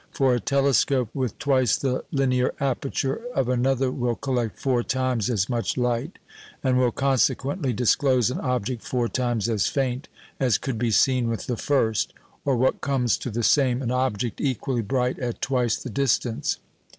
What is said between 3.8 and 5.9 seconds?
will collect four times as much